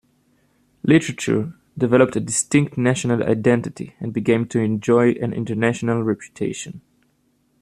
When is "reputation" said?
6.01-6.81